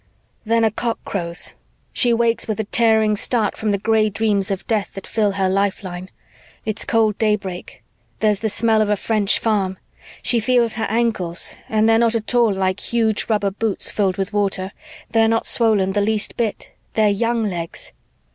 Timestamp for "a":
0.63-0.71, 2.59-2.63, 8.89-8.95